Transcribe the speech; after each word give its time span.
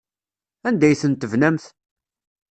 Anda 0.67 0.85
ay 0.87 0.95
ten-tebnamt? 1.01 1.65